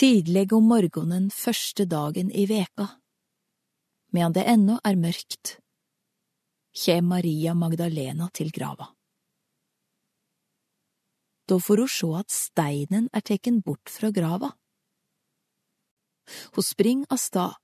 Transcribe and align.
Tidleg 0.00 0.52
om 0.56 0.64
morgenen 0.64 1.26
første 1.28 1.84
dagen 1.84 2.30
i 2.32 2.46
veka, 2.48 2.86
medan 4.16 4.32
det 4.32 4.46
ennå 4.48 4.78
er 4.80 4.96
mørkt, 4.96 5.58
kjem 6.72 7.10
Maria 7.10 7.52
Magdalena 7.52 8.30
til 8.32 8.48
grava. 8.48 8.86
Da 11.44 11.60
får 11.60 11.84
hun 11.84 11.92
sjå 11.98 12.10
at 12.22 12.32
steinen 12.32 13.10
er 13.12 13.26
teken 13.28 13.60
bort 13.60 13.92
fra 13.92 14.08
grava. 14.08 14.54
Hun 16.56 16.64
spring 16.64 17.04
av 17.12 17.20
stad 17.20 17.60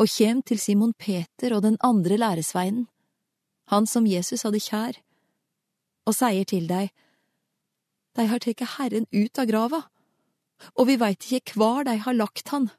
og 0.00 0.08
kjem 0.08 0.40
til 0.48 0.56
Simon 0.56 0.96
Peter 0.96 1.52
og 1.52 1.66
den 1.68 1.76
andre 1.84 2.16
læresveinen, 2.16 2.88
han 3.68 3.84
som 3.84 4.08
Jesus 4.08 4.48
hadde 4.48 4.64
kjær, 4.72 4.96
og 6.08 6.16
sier 6.16 6.48
til 6.48 6.64
dei, 6.64 6.86
Dei 8.16 8.24
har 8.28 8.40
teke 8.40 8.64
Herren 8.78 9.04
ut 9.12 9.38
av 9.40 9.52
grava, 9.52 9.88
og 10.76 10.88
vi 10.88 10.98
veit 11.00 11.28
ikke 11.32 11.58
hvar 11.60 11.86
de 11.88 11.96
har 12.04 12.16
lagt 12.16 12.52
han. 12.54 12.70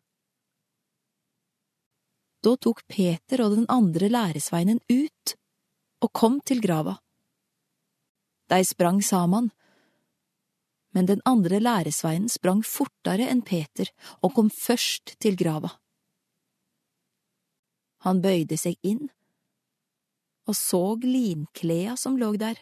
Da 2.44 2.56
tok 2.60 2.84
Peter 2.92 3.44
og 3.46 3.56
den 3.56 3.68
andre 3.72 4.10
læresveinen 4.12 4.82
ut 4.92 5.36
og 6.04 6.12
kom 6.12 6.40
til 6.44 6.60
grava. 6.64 6.98
De 8.52 8.60
sprang 8.68 9.00
saman, 9.04 9.52
men 10.94 11.08
den 11.08 11.22
andre 11.26 11.60
læresveinen 11.64 12.30
sprang 12.30 12.62
fortere 12.68 13.30
enn 13.32 13.42
Peter 13.42 13.90
og 14.22 14.36
kom 14.36 14.52
først 14.52 15.16
til 15.24 15.40
grava. 15.40 15.72
Han 18.04 18.20
bøyde 18.22 18.60
seg 18.60 18.76
inn 18.84 19.08
og 20.44 20.58
så 20.60 20.82
linkleda 21.00 21.96
som 21.98 22.18
lå 22.20 22.34
der, 22.36 22.58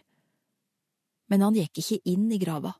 men 1.33 1.41
han 1.41 1.57
gikk 1.57 1.81
ikke 1.81 1.99
inn 2.13 2.29
i 2.29 2.37
grava. 2.41 2.75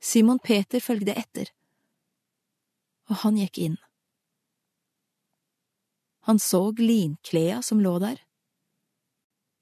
Simon 0.00 0.38
Peter 0.38 0.80
følgde 0.80 1.12
etter, 1.12 1.50
og 3.10 3.20
han 3.24 3.36
gikk 3.36 3.58
inn. 3.60 3.76
Han 6.28 6.40
så 6.40 6.62
linklea 6.78 7.60
som 7.62 7.82
lå 7.84 7.98
der, 8.00 8.22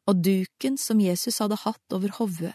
og 0.09 0.23
duken 0.23 0.79
som 0.79 1.03
Jesus 1.03 1.41
hadde 1.43 1.59
hatt 1.65 1.95
over 1.95 2.15
hodet. 2.21 2.55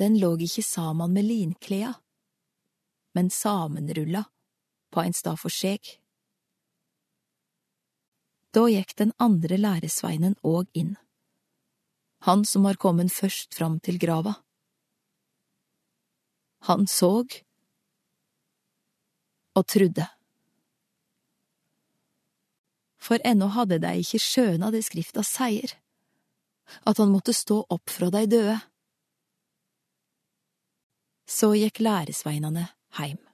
Den 0.00 0.16
lå 0.18 0.32
ikke 0.40 0.64
sammen 0.64 1.12
med 1.12 1.28
linklea, 1.28 1.92
men 3.14 3.30
samenrulla 3.30 4.24
på 4.94 5.04
en 5.04 5.12
stad 5.12 5.36
for 5.42 5.52
seg. 5.52 5.84
Da 8.56 8.64
gikk 8.72 8.96
den 8.96 9.12
andre 9.20 9.58
læresveinen 9.60 10.38
òg 10.46 10.70
inn, 10.72 10.96
han 12.24 12.44
som 12.48 12.64
var 12.64 12.80
kommet 12.80 13.12
først 13.12 13.52
fram 13.58 13.80
til 13.84 14.00
grava. 14.00 14.38
Han 16.66 16.86
såg 16.86 17.42
og 19.54 19.66
trudde. 19.66 20.06
For 22.98 23.22
ennå 23.26 23.48
hadde 23.54 23.78
dei 23.82 24.00
ikke 24.02 24.20
skjøna 24.22 24.72
det 24.74 24.82
Skrifta 24.86 25.22
seier, 25.26 25.72
at 26.84 26.98
han 27.00 27.12
måtte 27.14 27.32
stå 27.36 27.62
opp 27.72 27.90
fra 27.90 28.10
dei 28.12 28.26
døde. 28.28 28.58
Så 31.28 31.54
gikk 31.56 31.80
læresveinene 31.84 32.66
heim. 32.98 33.27